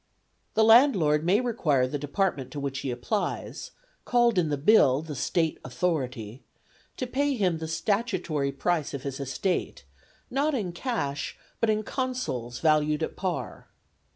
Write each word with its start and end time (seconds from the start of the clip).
The 0.55 0.63
landlord 0.63 1.23
may 1.23 1.39
require 1.41 1.85
the 1.85 1.99
department 1.99 2.49
to 2.53 2.59
which 2.59 2.79
he 2.79 2.89
applies 2.89 3.69
(called 4.03 4.39
in 4.39 4.49
the 4.49 4.57
Bill 4.57 5.03
the 5.03 5.13
State 5.15 5.59
Authority) 5.63 6.41
to 6.97 7.05
pay 7.05 7.35
him 7.35 7.59
the 7.59 7.67
statutory 7.67 8.51
price 8.51 8.95
of 8.95 9.03
his 9.03 9.19
estate, 9.19 9.83
not 10.31 10.55
in 10.55 10.71
cash, 10.71 11.37
but 11.59 11.69
in 11.69 11.83
consols 11.83 12.61
valued 12.61 13.03
at 13.03 13.15
par. 13.15 13.67